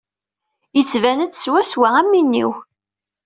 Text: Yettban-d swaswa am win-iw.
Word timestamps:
Yettban-d 0.75 1.33
swaswa 1.37 1.89
am 1.99 2.11
win-iw. 2.13 2.51